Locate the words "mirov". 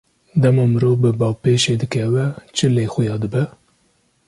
0.71-0.95